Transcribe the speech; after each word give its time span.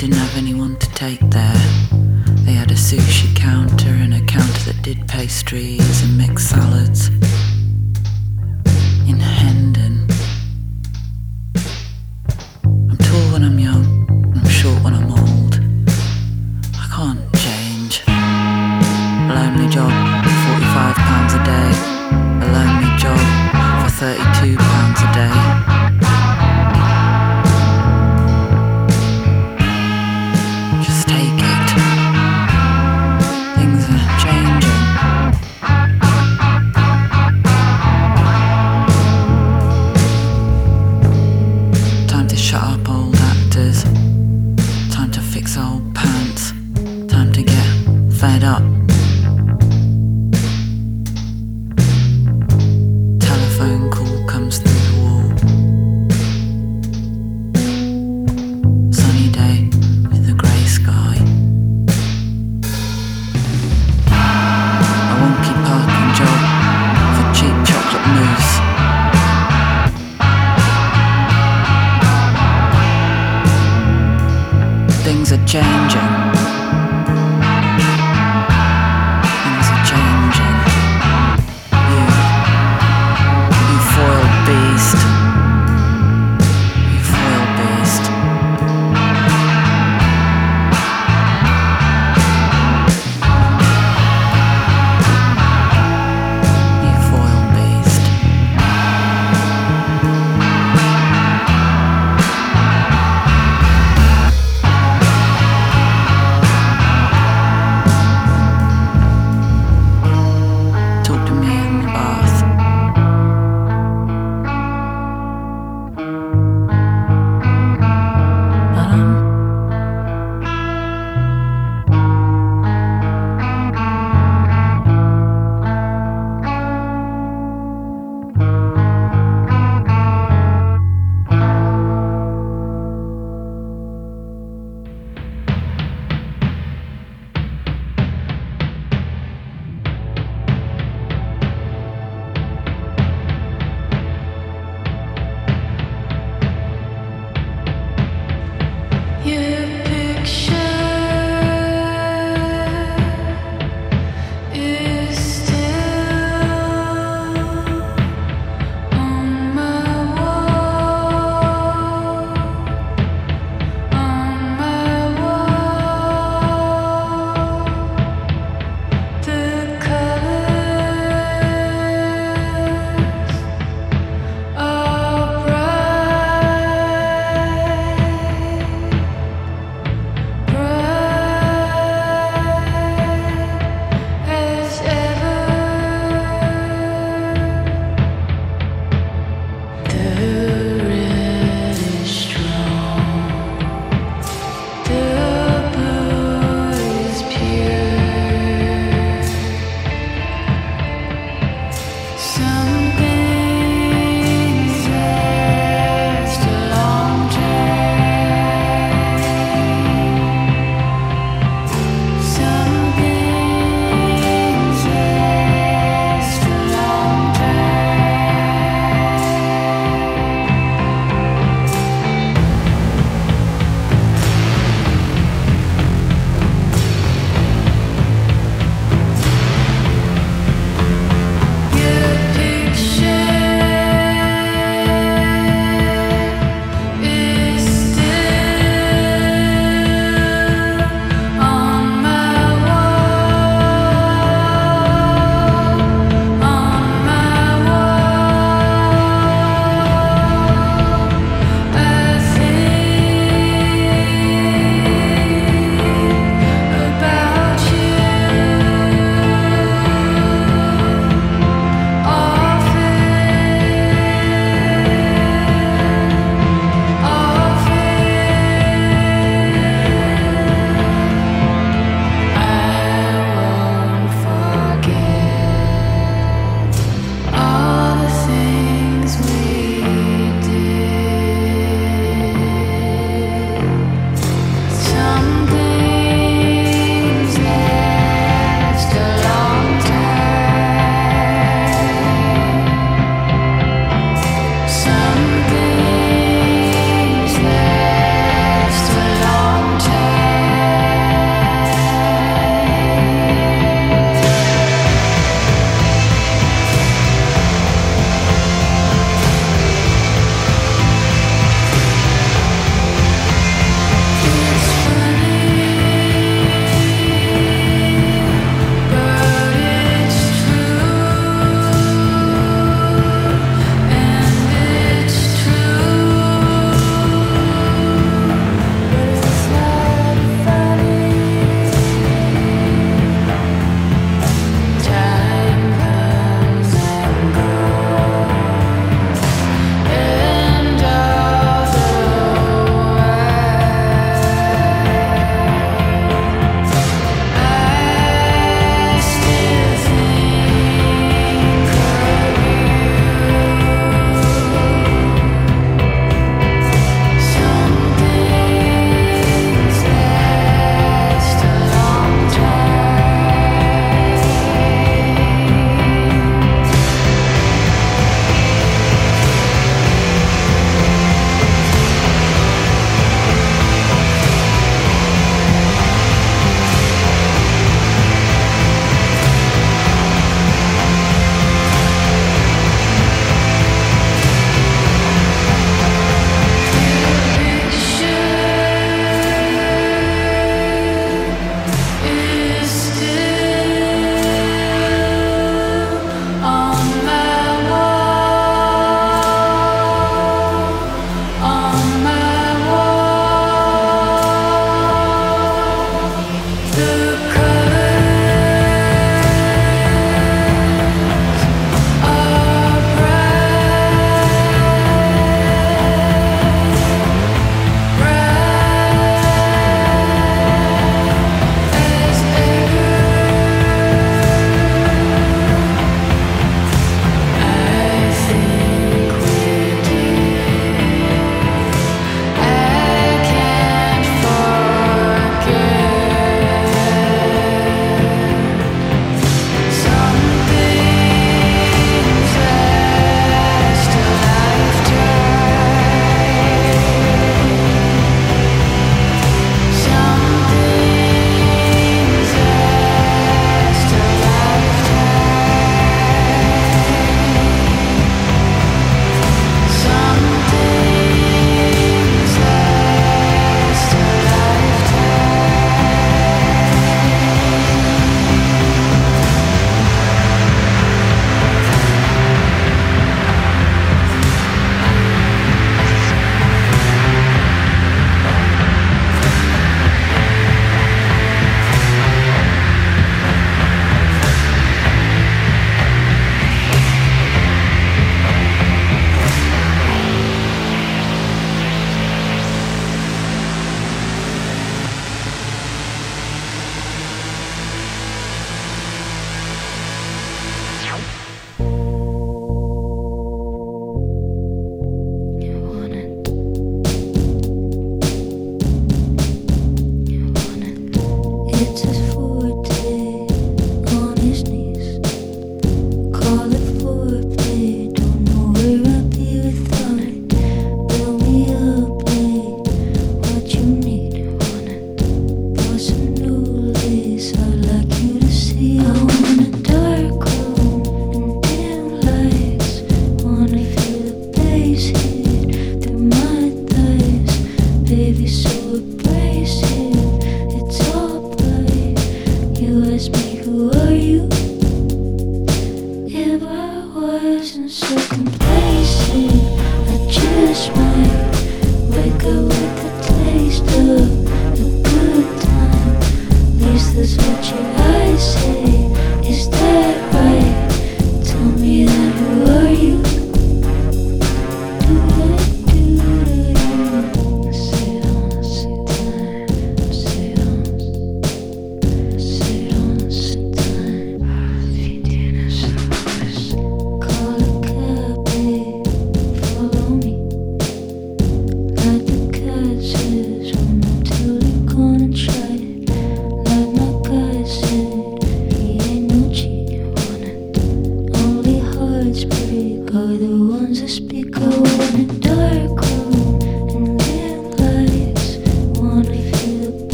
didn't 0.00 0.16
have 0.16 0.38
anyone 0.38 0.76
to 0.76 0.88
take 0.94 1.20
there. 1.28 1.62
They 2.46 2.54
had 2.54 2.70
a 2.70 2.74
sushi 2.74 3.36
counter 3.36 3.90
and 3.90 4.14
a 4.14 4.20
counter 4.22 4.72
that 4.72 4.80
did 4.80 5.06
pastries 5.06 6.02
and 6.02 6.16
mixed 6.16 6.48
salads. 6.48 7.10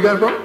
Where 0.00 0.14
we 0.14 0.20
got 0.20 0.30
it 0.30 0.34
from? 0.34 0.39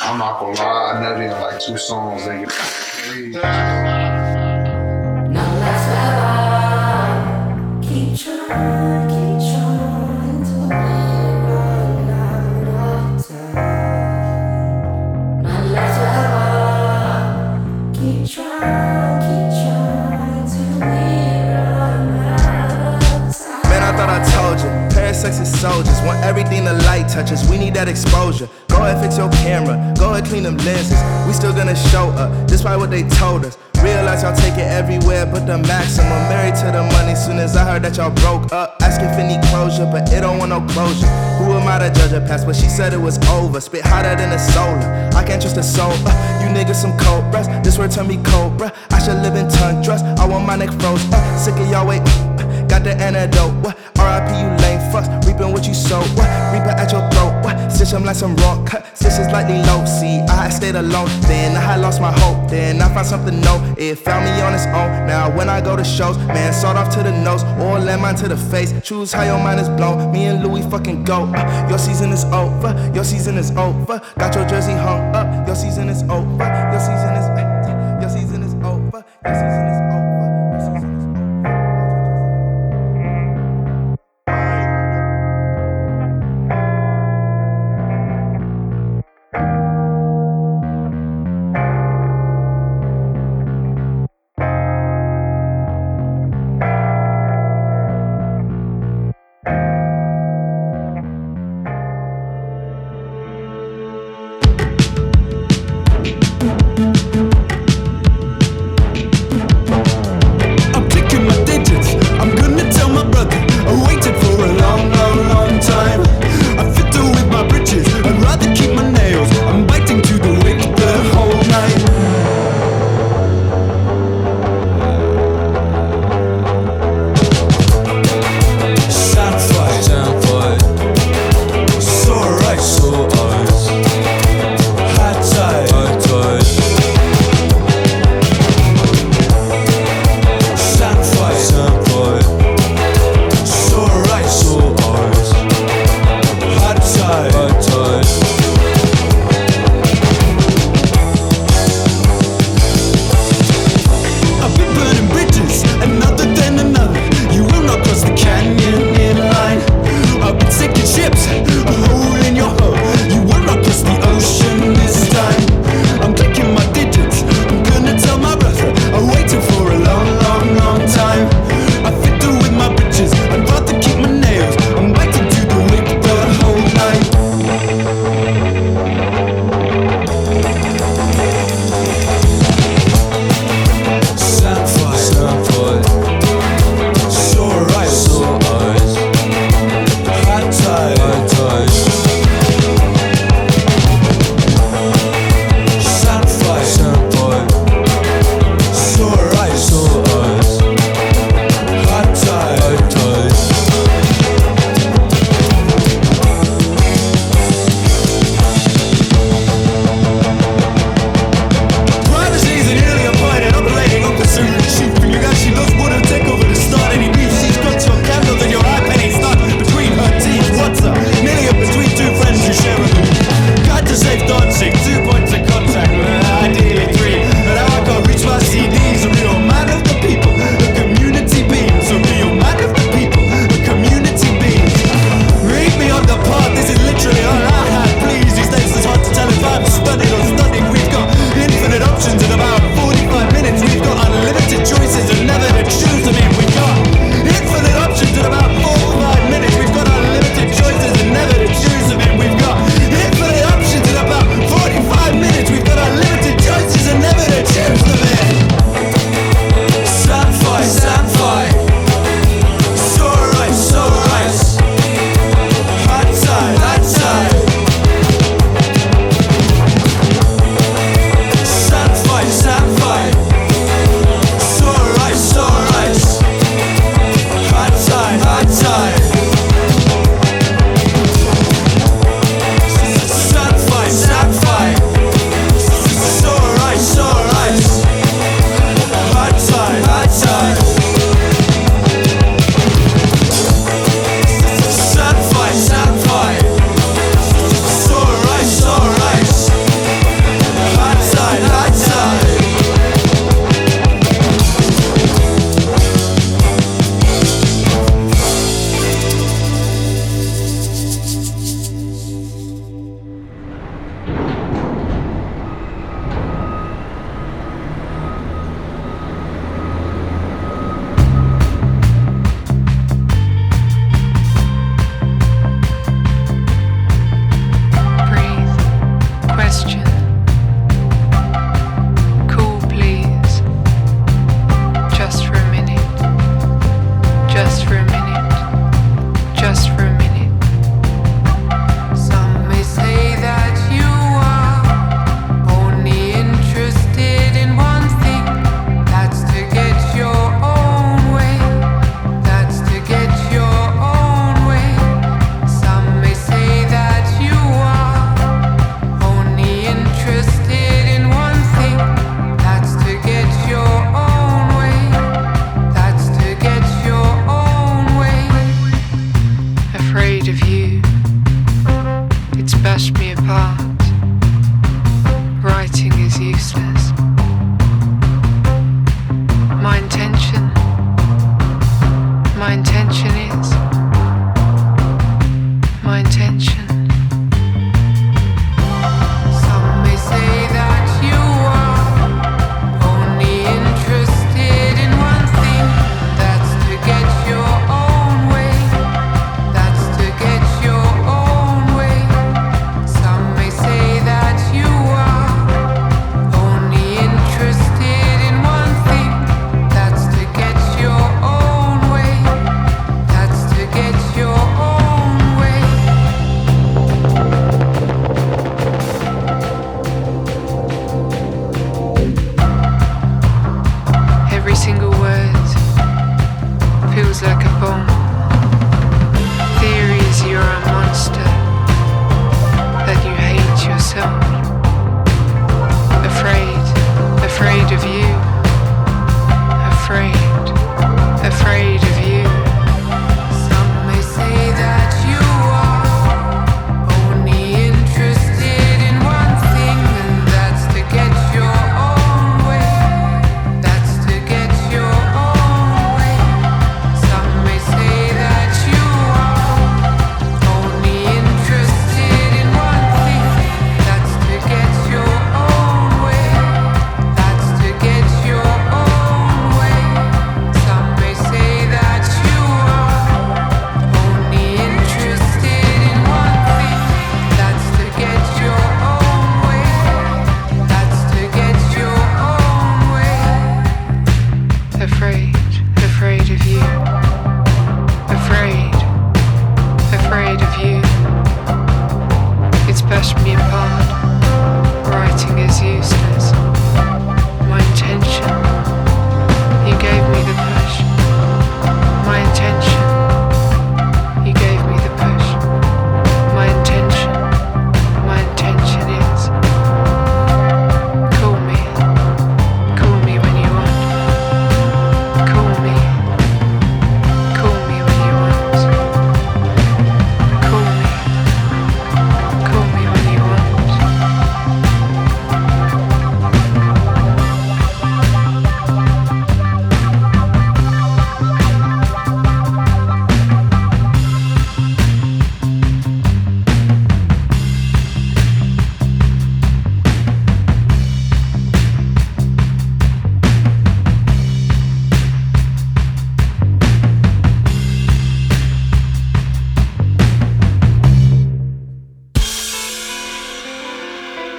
I'm 0.00 0.18
not 0.18 0.40
gonna 0.40 0.58
lie, 0.58 0.92
I 0.92 0.94
nutted 1.02 1.24
in 1.24 1.40
like 1.40 1.60
two 1.60 1.76
songs, 1.78 2.22
nigga. 2.22 2.48
Now 5.30 5.50
let's 5.60 5.86
keep 7.86 8.10
trying, 8.18 9.08
keep 9.08 9.38
trying 9.52 10.42
to 10.44 10.54
run 11.46 12.10
out 12.10 13.18
time. 13.24 13.54
Now 15.42 15.60
let's 15.74 15.98
keep 17.98 18.20
trying, 18.30 18.97
Parasexy 25.28 25.46
soldiers 25.60 26.00
want 26.06 26.24
everything 26.24 26.64
the 26.64 26.72
light 26.88 27.06
touches. 27.06 27.48
We 27.50 27.58
need 27.58 27.74
that 27.74 27.86
exposure. 27.86 28.48
Go 28.68 28.76
ahead, 28.76 29.02
fix 29.02 29.18
your 29.18 29.30
camera. 29.44 29.92
Go 29.98 30.12
ahead, 30.12 30.24
clean 30.24 30.44
them 30.44 30.56
lenses. 30.58 31.00
We 31.26 31.34
still 31.34 31.52
gonna 31.52 31.76
show 31.76 32.08
up. 32.16 32.48
Despite 32.48 32.78
what 32.78 32.90
they 32.90 33.02
told 33.20 33.44
us. 33.44 33.58
Realize 33.82 34.22
y'all 34.22 34.34
take 34.34 34.54
it 34.54 34.66
everywhere 34.66 35.26
but 35.26 35.46
the 35.46 35.58
maximum. 35.58 36.18
Married 36.32 36.54
to 36.56 36.72
the 36.72 36.82
money. 36.96 37.14
Soon 37.14 37.38
as 37.38 37.56
I 37.56 37.64
heard 37.64 37.82
that 37.82 37.96
y'all 37.98 38.10
broke 38.10 38.52
up, 38.52 38.76
asking 38.80 39.08
for 39.12 39.20
any 39.20 39.36
closure, 39.48 39.84
but 39.84 40.10
it 40.10 40.22
don't 40.22 40.38
want 40.38 40.48
no 40.48 40.60
closure. 40.72 41.06
Who 41.38 41.52
am 41.52 41.68
I 41.68 41.78
to 41.78 41.92
judge 41.92 42.12
her 42.12 42.20
past? 42.20 42.46
But 42.46 42.56
she 42.56 42.68
said 42.68 42.94
it 42.94 43.00
was 43.00 43.18
over. 43.28 43.60
Spit 43.60 43.84
hotter 43.84 44.16
than 44.16 44.30
the 44.30 44.38
solar. 44.38 44.80
I 45.14 45.22
can't 45.24 45.42
trust 45.42 45.58
a 45.58 45.62
soul. 45.62 45.92
Uh, 45.92 46.40
you 46.40 46.48
niggas 46.48 46.80
some 46.80 46.96
cold 46.98 47.24
cobras. 47.24 47.48
This 47.62 47.78
word 47.78 47.90
turn 47.90 48.08
me 48.08 48.16
cobra. 48.24 48.72
I 48.90 48.98
should 48.98 49.20
live 49.20 49.36
in 49.36 49.48
tundras. 49.50 50.02
I 50.02 50.26
want 50.26 50.46
my 50.46 50.56
neck 50.56 50.70
froze. 50.80 51.04
Uh, 51.12 51.38
sick 51.38 51.54
of 51.54 51.68
y'all 51.68 51.86
wait. 51.86 52.02
Got 52.68 52.84
the 52.84 52.94
antidote. 52.94 53.54
What? 53.64 53.76
RIP, 53.96 54.28
you 54.40 54.48
lame 54.62 54.80
fucks. 54.92 55.08
Reaping 55.26 55.52
what 55.52 55.66
you 55.66 55.74
sow. 55.74 56.00
What? 56.16 56.28
Reaper 56.52 56.74
at 56.76 56.92
your 56.92 57.08
throat. 57.10 57.42
What? 57.42 57.72
Stitch 57.72 57.92
'em 57.92 58.04
like 58.04 58.16
some 58.16 58.36
cut. 58.64 58.84
Stitches 58.94 59.28
lightly 59.32 59.62
low. 59.62 59.84
See, 59.84 60.20
I 60.28 60.44
had 60.44 60.52
stayed 60.52 60.76
alone. 60.76 61.08
Then 61.22 61.56
I 61.56 61.60
had 61.60 61.80
lost 61.80 62.00
my 62.00 62.12
hope. 62.20 62.48
Then 62.50 62.80
I 62.82 62.88
found 62.94 63.06
something 63.06 63.40
new. 63.40 63.58
It 63.76 63.96
found 63.98 64.24
me 64.24 64.40
on 64.42 64.54
its 64.54 64.66
own. 64.66 65.06
Now 65.06 65.30
when 65.36 65.48
I 65.48 65.60
go 65.60 65.76
to 65.76 65.84
shows, 65.84 66.18
man, 66.18 66.52
sawed 66.52 66.76
off 66.76 66.90
to 66.96 67.02
the 67.02 67.12
nose 67.12 67.42
or 67.62 67.78
landmine 67.78 68.18
to 68.22 68.28
the 68.28 68.36
face. 68.36 68.72
Choose 68.82 69.12
how 69.12 69.22
your 69.22 69.38
mind 69.38 69.60
is 69.60 69.68
blown. 69.68 70.12
Me 70.12 70.26
and 70.26 70.44
Louis 70.44 70.62
fucking 70.70 71.04
go. 71.04 71.32
Uh, 71.34 71.66
your 71.68 71.78
season 71.78 72.12
is 72.12 72.24
over. 72.26 72.70
Your 72.94 73.04
season 73.04 73.38
is 73.38 73.50
over. 73.52 74.00
Got 74.18 74.34
your 74.34 74.46
jersey 74.46 74.72
hung 74.72 75.14
up. 75.14 75.46
Your 75.46 75.56
season 75.56 75.88
is 75.88 76.02
over. 76.04 76.46
Your 76.72 76.80
season 76.80 77.14
is. 77.20 77.28
Your 78.02 78.10
season 78.10 78.42
is 78.42 78.54
over. 78.64 79.04
Your 79.24 79.34
season 79.34 79.42
is 79.42 79.64
over. 79.64 79.67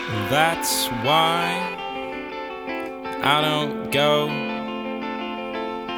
That's 0.10 0.88
why 1.04 1.78
I 3.24 3.42
don't 3.42 3.92
go 3.92 4.28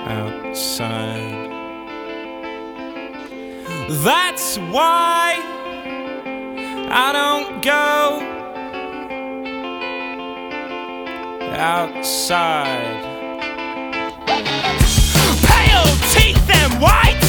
outside. 0.06 1.50
That's 3.90 4.58
why 4.58 5.38
I 6.92 7.12
don't 7.14 7.64
go 7.64 8.20
outside. 11.56 13.04
Pale 15.48 15.96
teeth 16.12 16.50
and 16.50 16.82
white. 16.82 17.21